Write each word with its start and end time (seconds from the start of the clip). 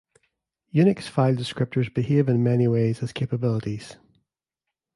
Unix 0.73 1.03
file 1.17 1.35
descriptors 1.35 1.91
behave 1.93 2.27
in 2.27 2.41
many 2.43 2.67
ways 2.67 3.03
as 3.03 3.13
capabilities. 3.13 3.97